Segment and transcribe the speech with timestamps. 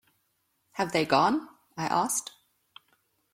[0.71, 1.47] “Have they gone?”
[1.77, 2.31] I asked.